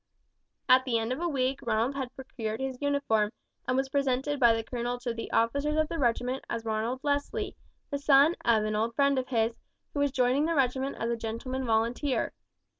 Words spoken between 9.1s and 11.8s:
of his, who was joining the regiment as a gentleman